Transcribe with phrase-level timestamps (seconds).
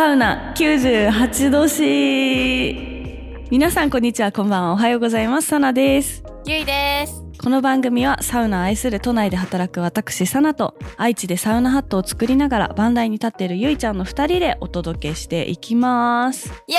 [0.00, 5.48] サウナ98度 C 皆さんこんにちはこんばんはおはようございます。
[5.48, 6.24] サナです。
[6.46, 7.22] ゆいです。
[7.38, 16.50] この番組はサウナを愛する都内で働く私サナと愛知でサウナハットを作りながらバンダイに立っているゆいちゃんの2人でお届けしていきます。
[16.66, 16.78] イエ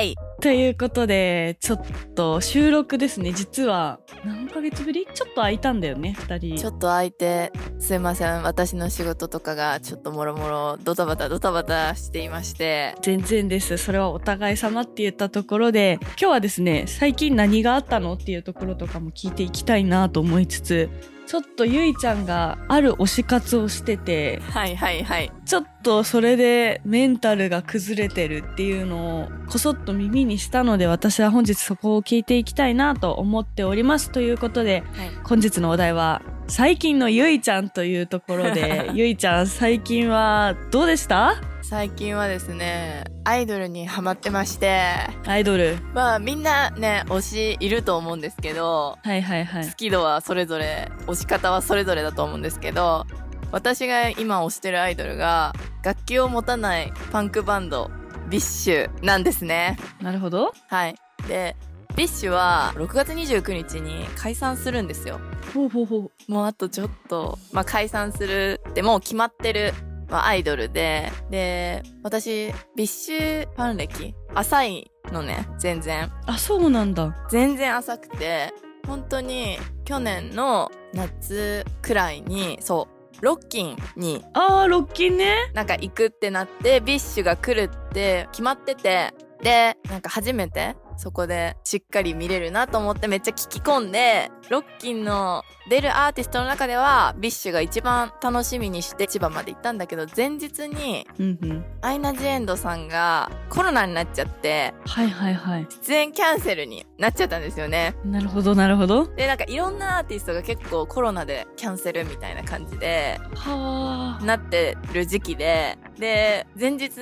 [0.00, 1.82] ーイということでちょっ
[2.16, 3.32] と収録ですね。
[3.32, 5.06] 実は何ヶ月ぶり？
[5.14, 6.58] ちょっと空いたんだよね2人。
[6.58, 8.42] ちょっと空いてすいません。
[8.42, 12.96] 私の仕事とかがちょっともろもろドタバタドタバタしていまして。
[13.02, 13.78] 全然です。
[13.78, 18.14] それはお互い様って言ったところで今日はですね最近何があったの？
[18.14, 20.90] っていうところとかも聞いていきたいなと思いつつ
[21.32, 25.32] ちょっとゆいちゃんがある推し活をしててはいはいはい。
[25.46, 34.10] ちょっとそれでメンタルが崩れてるっていうのをこそっと耳にしたので私は本日そこを聞いていきたいなと思っております。
[34.12, 35.10] ということではい。
[35.24, 41.51] 本日のお題は最近のゆいちゃんというところで ゆいちゃん最近はどうでした？
[41.72, 44.82] 最近はですねアイドルにハマってまして。
[45.24, 45.78] アイドル。
[45.94, 49.66] まあみんなね推しいると思うんですけどはいはいはい。
[49.66, 53.06] 好き度はそれぞれ推し方はそれぞれだと思うんですけど
[53.52, 57.90] 私が今推してるアイドルが楽器を持たないパンクバンド
[58.28, 59.78] ビッシュなんですね。
[60.02, 60.52] なるほど。
[60.68, 60.94] はい。
[61.26, 61.56] で
[61.96, 65.22] ビッシュは6月29日に解散するんですよ。
[65.54, 66.30] ほうほうほう。
[66.30, 69.72] もうあとちょっと、まあ、解散するってもう決まってる、
[70.12, 74.14] まあ、アイドルでで私ビッシュファン歴？
[74.34, 76.12] 浅いのね全然。
[76.26, 77.16] あそうなんだ。
[77.30, 78.52] 全然浅くて
[78.86, 82.88] 本当に去年の夏くらいにそ
[83.20, 85.50] うロッキンにあーロッキンね。
[85.54, 101.64] なんか行くってなってビッシュが来るって決まっててでなんか初めてそこでしっかり見れるなと思ってめっちゃ聞き込んでロッキンの出るアーティストの中ではビッシュが一番楽しみにして千葉まで行ったんだけど前日にうんうん。
[101.80, 105.66] アイナ・ジ・エンドさんがコロナになっちゃってはいはいはい。
[105.70, 107.96] 出演キャンセルになっちゃったんですよね。
[108.04, 109.08] なるほどなるほど。
[109.08, 114.24] でなんかいろんなアーティストが結構コロナでキャンセルみたいな感じではあ。
[114.24, 116.92] なってる時期で、で、前日、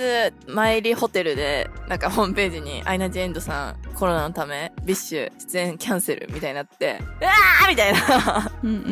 [0.46, 8.90] 前入りホテルで、なんかホームページに、アイナ・ジ・エンドさん、コロナのため、ビッシュ出演キャンセルみたいになって、うわーみたいな、うんうんうん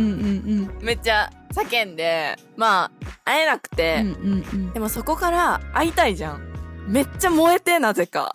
[0.78, 0.84] うん。
[0.84, 2.90] めっちゃ叫んで、まあ、
[3.24, 4.72] 会えなくて、うんうんうん。
[4.72, 6.40] でもそこから会いたいじゃん。
[6.86, 8.30] めっちゃ燃えて、なぜか。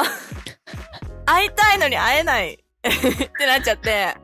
[1.25, 4.16] 会いたいのに会えない ってなっちゃって、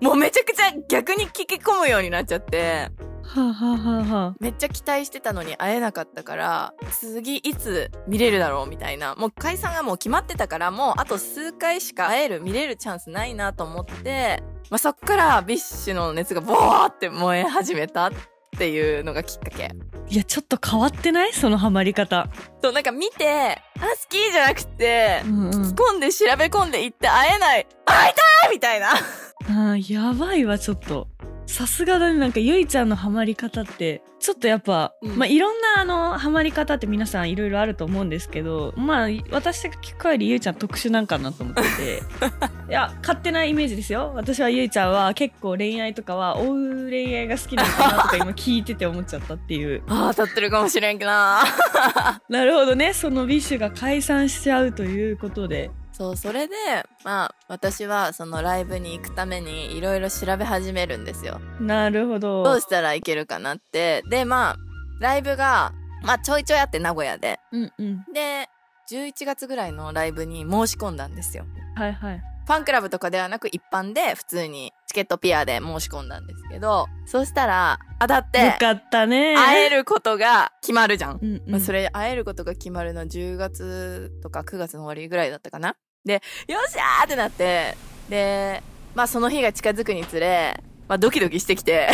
[0.00, 2.90] もうめちゃくちゃ逆に聞き込むようになっちゃって、
[3.22, 9.14] はあ、はあはめっちゃ期待してたのに会えなかったから次いつ見れるだろうみたいな。
[9.14, 18.12] もう解散がもう決まってたからもうあと数回しか会える見れるチャンスないなと思って、まあ、そっからビッシュの熱がボーって燃え始めたっ
[18.58, 19.70] ていうのがきっかけ。
[20.06, 21.32] いやちょっと変わってない？
[21.32, 22.28] そのハマり方。
[22.62, 25.50] そうなんか見てあ好きじゃなくてうんうん。
[25.50, 28.92] 突っ込んで調べ込んでいって会えない会いたいみたいな。
[28.92, 31.08] あーやばいわちょっと。
[31.46, 32.18] さすがだね。
[32.18, 35.18] なんかゆいちゃんのハマり方ってちょっとやっぱ、うん。
[35.18, 42.02] まあいろんなあのハマり方って皆さんいろいろあると思うんですけどまあ私が聞く限りゆいちゃん特殊なんかなと思ってて。
[42.70, 44.12] いや勝手なイメージですよ。
[44.14, 49.82] 私はゆいちゃんは結構恋愛とかは追う恋愛が好きなのかなとか今聞いてて思っちゃったっていう。
[49.88, 51.44] あ当たってるかもしれんけどな。
[52.30, 52.94] なるほどね。
[52.94, 56.54] そのビッシュが解散しちゃうということでそう、それで、
[57.04, 61.40] まあ、私はそのライブに行くためにいろいろ調べ始めるんですよ。
[61.60, 64.02] なるほどどうしたらいけるかなって。
[64.10, 64.56] で、まあ、
[65.00, 65.72] ライブが、
[66.02, 67.38] まあ、ちょいちょいあって名古屋で。
[67.52, 68.48] うんうんで、
[68.90, 71.46] 11月ぐらいのライブに申し込んだんですよ。
[71.76, 81.18] はいはいファンクラブとかではなく一般で普通にチケットピアで申し込んだんですけど、そうしたら当たってよかったね会えることが決まるじゃん。
[81.22, 85.74] うんうんまあ、それ会えることが決まるのは10月とか9月の終わりぐらいだったかな。
[86.04, 86.14] で、
[86.48, 87.76] よっしゃーってなって、
[88.10, 88.62] で、
[88.94, 91.88] まあその日が近づくにつれ、まあドキドキしてきて、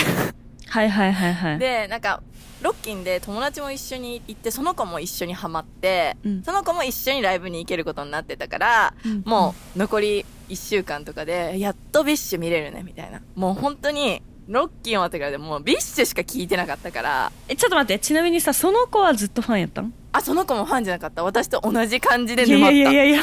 [0.67, 1.59] はいはいはいはい。
[1.59, 2.23] で、なんか、
[2.61, 6.43] ロッキンで友達も一緒に行って、その子も一緒にハマって、うん。
[6.43, 9.23] その子も一緒にライブに行けることになってたから、うん。
[9.25, 13.21] もう残り1週間とかで、やっと BiSH見れるね、みたいな。
[13.37, 21.23] もう本当に、ロッキン終わってからでもう BiSHしか聞いてなかったから、えちょっと待ってちなみにさその子はずっとファンやったんあ、その子もファンじゃなかった？
[21.23, 22.73] 私と同じ感じで沼った。
[22.73, 23.23] いやいやいや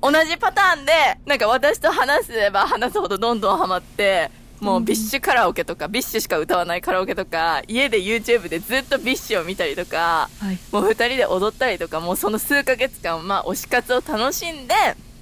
[0.00, 0.92] 同じパターンで、
[1.26, 4.30] なんか私と話せば話すほどどんどんハマって、
[4.60, 14.74] もう BiSHカラオケとか、 BiSHしか歌わないカラオケとか、家で YouTube でずっと BiSHを見たりとか、はいもう二人で踊ったりとか、もうその数ヶ月間、まあ推し活を楽しんで、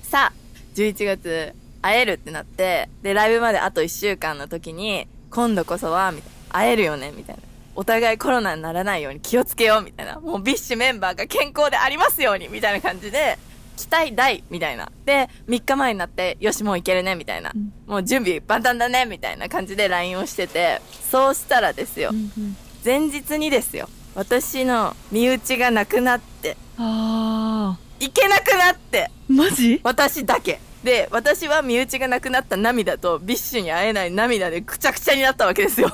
[0.02, 0.32] さあ、
[0.74, 7.42] 11月会えるってなって、で、ライブまであと1週間の時に、今度こそは、みたいな会えるよね、みたいな。
[7.80, 10.20] お互いコロナにならないように気をつけようみたいな。
[10.20, 13.38] もう BiSHメンバーが健康でありますようにみたいな感じで、
[13.78, 14.92] 期待大みたいな。
[15.06, 17.52] で、3日前になって、よしもういけるねみたいな。
[17.54, 22.14] うんもう準備万端だねみたいな感じで LINE をしてて、そうしたらですよう。
[22.14, 23.88] んうん前日にですよ。
[24.14, 29.80] 私の身内がなくなって、あいけなくなって、ーマジ？
[29.82, 30.60] 私だけ。
[30.84, 35.88] で、私は身内がなくなった涙と BiSHに会えない涙でくちゃくちゃになったわけですよ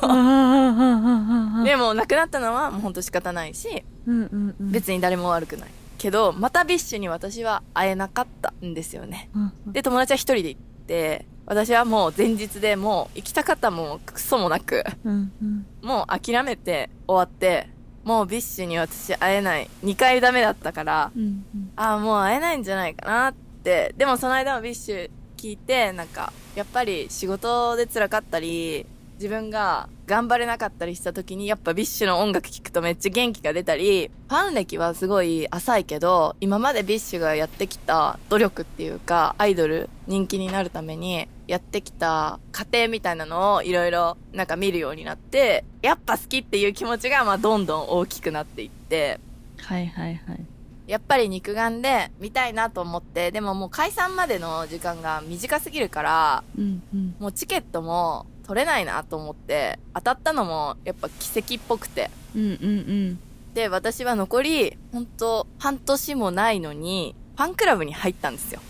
[1.66, 5.70] でも、亡くなったのはもうほんと仕方ないし、うんうんうん別に誰も悪くない。
[5.98, 9.28] けど、また BiSHに私は会えなかったんですよね。
[9.34, 17.68] うんうんで、友達は一人で行って、私はもう前日でもう行きたかったもクソもなく、うんうんもう諦めて終わって、
[18.04, 19.68] もう BiSHに私会えない。
[19.84, 21.22] 2回ダメだったから、うん
[21.54, 23.94] うんああ、もう会えないんじゃないかなって。
[23.96, 28.86] でもその間も BiSH聞いて、なんか、やっぱり仕事で辛かったり、
[29.16, 49.18] 自分が頑張れなかったりした時に、やっぱ BiSHの音楽聴くとめっちゃ元気が出たり、ファン歴はすごい浅いけど、今まで BiSHがやってきた努力っていうか、アイドル人気になるためにやってきた過程みたいなのをいろいろなんか見るようになって、やっぱ好きっていう気持ちがまあどんどん大きくなっていって、
[49.58, 50.40] はいはいはい。
[50.86, 57.14] やっぱり肉眼で見たいなと思って、でももう解散までの時間が短すぎるから、うんうん。
[57.18, 62.10] もうチケットも取れないなと思って、当たったのもやっぱ奇跡っぽくて。
[62.34, 63.18] うんうん
[63.54, 68.60] で、私は残り、ほんと半年もないのに、ファンクラブに入ったんですよ。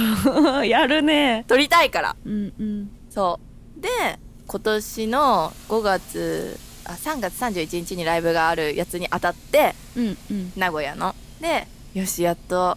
[0.64, 2.16] やるね撮りたいから。
[2.24, 3.40] うんうんそ
[3.78, 3.80] う。
[3.80, 3.88] で、
[4.46, 11.14] 今年の5月、あ、3月31日にライブがあるやつに当たって、うんうん名古屋の。
[11.40, 12.76] で、よし、やっと、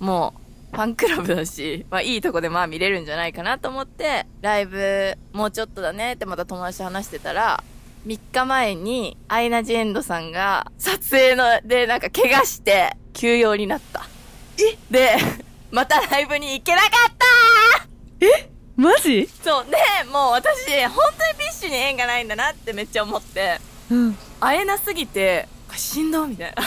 [0.00, 0.39] もう、
[0.72, 7.62] ファンクラブだし、まあいいとこでまあ見れるんじゃないかなと思って、ライブ、もうちょっとだねってまた友達と話してたら、
[8.06, 14.06] 3日前に、アイナ・ジ・エンドさんが、撮影の、で、なんか怪我して、休養になった。
[14.58, 14.78] え？
[14.90, 15.16] で、
[15.70, 17.26] またライブに行けなかった！
[18.76, 19.28] マジ？
[19.44, 19.76] そう、で、
[20.10, 20.46] もう私、
[20.86, 24.16] 本当に BiSHに縁がないんだなってめっちゃ思って、うん。
[24.40, 25.46] 会えなすぎて、
[25.76, 26.62] しんどみたいな。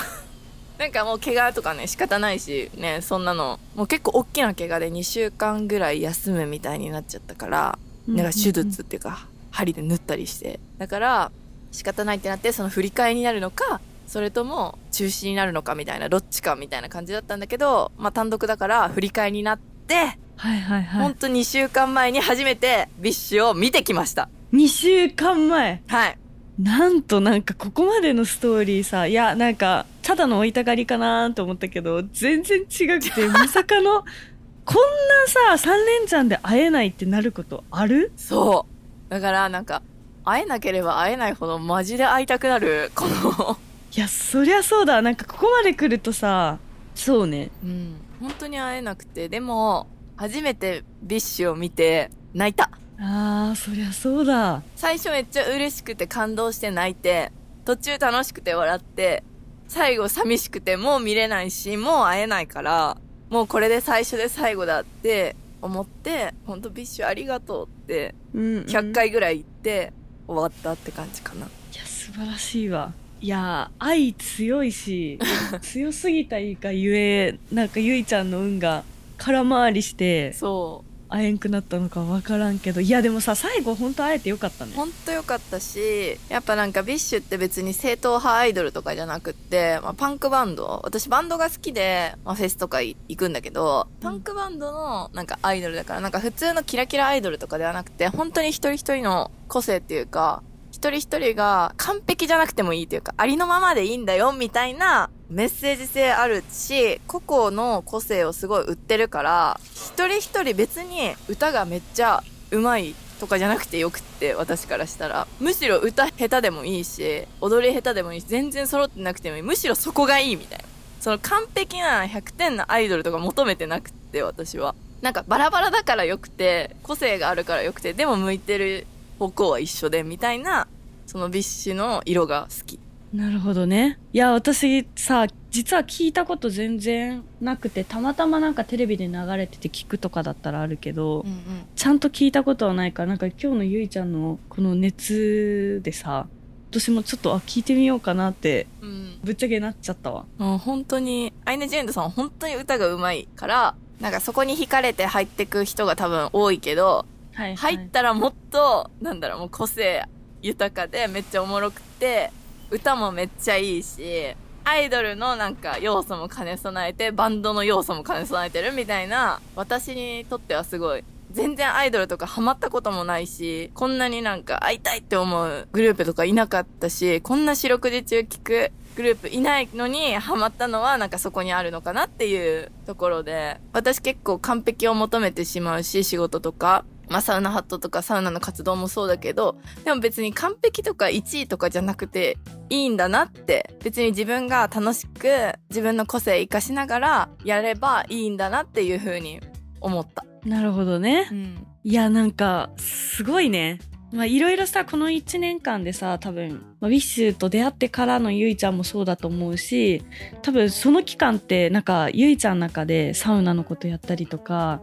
[0.84, 10.60] なんかもう怪我とかね、仕方ないし、ね、そんなの、もう結構大きな怪我で2週間ぐらい休むみたいになっちゃったから、なんか手術っていうか、針で縫ったりして。
[10.80, 11.32] だから、
[11.72, 19.96] 仕方ないってなって、その振り替えになるのか、それとも中止になるのかみたいな、どっちかみたいな感じだったんだけど、まあ単独だから振り替えになって、
[20.36, 24.28] はいはいはいほんと2週間前に初めて BiSHを見てきました。
[24.52, 25.82] 2週間前？
[25.88, 26.18] はい。
[26.60, 34.04] なんとなんかここまでのストーリーさいやなんかただの追いたがりかなと思ったけど全然違くてまさかの
[34.66, 38.12] こんなさ3連チャンで会えないってなることある？
[38.16, 38.66] そ
[39.10, 39.12] う。
[39.12, 39.82] だからなんか、
[40.24, 43.58] 会えなければ会えないほどマジで会いたくなる、この、
[43.96, 46.60] いやそりゃそうだなんかここまで来るとさ
[46.96, 47.96] そうねうん。
[48.22, 52.70] 本当に会えなくて、でも、初めて BiSHを見て、泣いた。
[53.00, 57.32] あーそりゃそうだ最初めっちゃ嬉しくて感動して泣いて、
[57.66, 59.24] 途中楽しくて笑って、
[59.68, 62.98] 最後寂しくてもう見れないし、もう会えないから、
[63.30, 69.94] もうこれで最初で最後だって思って、ほんと BiSHありがとうって、うん、うん、100回ぐらい言って
[70.28, 71.46] 終わったって感じかな。
[71.46, 75.18] いや素晴らしいわいや愛強いし
[75.64, 78.84] 強すぎたがゆえなんかゆいちゃんの運が
[79.18, 80.93] 空回りしてそう。
[81.14, 84.74] 会えんくなったのか分からんけどいやでもさ最後本当会えてよかったね。
[84.76, 100.42] 本当よかったし、やっぱなんか BiSHって別に正統派アイドルとかじゃなくって、まあ、パンクバンド私バンドが好きで、まあ、フェスとか行くんだけど、パンクバンドのなんかアイドルだから、なんか普通のキラキラアイドルとかではなくて、本当に一人一人の個性っていうか、
[100.84, 112.22] 一人一人が完璧じゃなくてもいいというか、ありのままでいいんだよみたいなメッセージ性あるし、個々の個性をすごい売ってるから、一人一人別に歌がめっちゃ
[112.52, 115.26] 上手いとかじゃなくてよくって、私からしたら。
[115.40, 119.42] むしろ歌下手でもいいし、踊り下手でもいいし、全然揃ってなくてもいい。
[119.42, 120.66] むしろそこがいいみたいな。
[121.00, 124.76] その完璧な100点のアイドルとか求めてなくって、私は。
[125.02, 128.86] なんかバラバラだからよくて、個性があるからよくて、でも向いてる
[129.20, 130.68] 方向は一緒で、みたいな、
[131.06, 132.80] その BiSHの色が好き。
[133.14, 141.38] なるほどねいや私さ実は聞いたこと全然なくてたまたまなんかテレビで流れてて聞くとかだったらあるけど、うんうん。
[141.76, 146.26] ちゃんと聞いたことはないからなんか今日のゆいちゃんのこの熱でさ
[146.72, 149.20] 私もちょっとあ聞いてみようかなってうん。
[149.24, 160.04] ぶっちゃけなっちゃったわもう本当に、アイナ・ジ・エンドさんは本当に歌が上手いから、なんかそこに惹かれて入ってく人が多分多いけど、はい、入ったらもっと、なんだろう、もう個性
[160.44, 162.32] 豊かでめっちゃおもろくて、
[162.70, 164.36] 歌もめっちゃいいし
[164.66, 186.86] アイドルのなんか要素も兼ね備えてバンドの要素も兼ね備えてるみたいな私にとってはすごい全然アイドルとかハマったこともないしこんなになんか会いたいって思うグループとかいなかったしこんな四六時中聞くグループいないのにハマったのはなんかそこにあるのかなっていうところで私結構完璧を求めてしまうし仕事とか。
[187.10, 192.38] まあ、サウナハットとかサウナの活動もそうだけど、でも別に完璧とか1位とかじゃなくて
[192.70, 199.40] いいんだなって、別に自分が楽しく自分の個性活かしながらやればいいんだなっていう風に
[199.82, 200.26] 思った。
[200.46, 201.28] なるほどね。
[201.32, 203.80] うん、いや、なんか、すごいね。
[204.14, 210.04] まあいろいろさ、この1年間でさ、多分、まあ、ウィッシュと出会ってからのゆいちゃんもそうだと思うし、
[210.44, 214.82] 多分その期間ってなんかゆいちゃんの中でサウナのことやったりとか、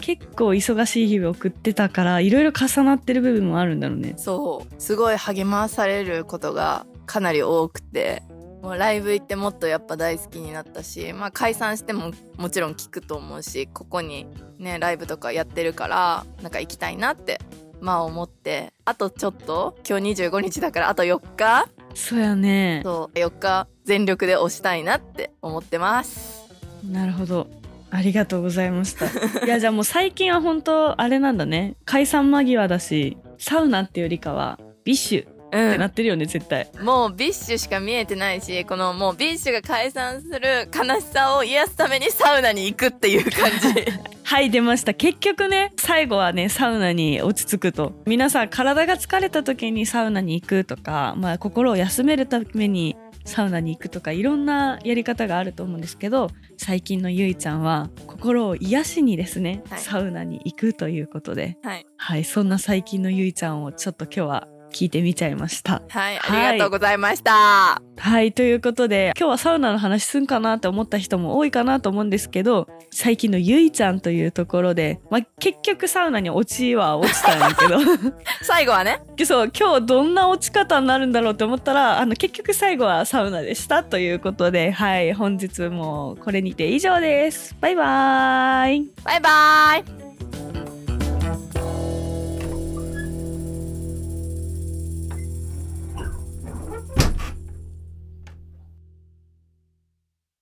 [0.00, 4.14] 結構忙しい日々送ってたからいろいろ重なってる部分もあるんだろうね。
[4.16, 4.74] そう。
[4.82, 8.22] すごい励まされることがかなり多くて。
[8.62, 14.26] もうライブ行ってもっとやっぱ大好きになったしまあ解散してももちろん聞くと思うしここに
[14.58, 17.42] ねライブとかやってるからなんか行きたいなって
[17.82, 18.72] まあ思って。
[18.86, 21.68] あとちょっと今日25日だからあと4日。
[21.94, 22.80] そうやね。
[22.82, 23.18] そう。
[23.18, 26.48] 4日全力で押したいなって思ってます。
[26.90, 27.46] なるほど
[27.94, 29.06] ありがとうございました。
[29.46, 31.76] いやじゃあもう最近は本当あれなんだね。
[31.84, 36.68] 解散間際だしサウナっていうよりかは BiSHってなってるよね、絶対。
[36.82, 43.84] もう BiSHしか見えてないしこのもう BiSHが解散する悲しさを癒すためにサウナに行くっていう感じ。
[44.24, 44.92] はい出ました。
[44.92, 47.92] 結局ね最後はねサウナに落ち着くと。
[48.06, 65.82] 皆さん体が疲れた時にサウナに行くとか、まあ、心を休めるためにサウナに行くとかいろんなやり方があると思うんですけど最近のゆいちゃんは心を癒しにですね、はい、サウナに行くということで、はい、はい、そんな最近のゆいちゃんをちょっと今日は聞いてみちゃいました。
[65.88, 67.80] はい、ありがとうございました。
[67.96, 77.78] はい、ということで今日はサウナの話すんかなって思った人も多いかなと思うんですけど最近のゆいちゃんというところで、まあ、結局サウナに落ちは落ちたんやけど
[78.42, 87.56] 最後はねそう今日どんな落ち方になるんだろうって思ったらあの結局最後はサウナでしたということではい本日もこれにて以上です。
[87.60, 90.03] バイバーイバイバイ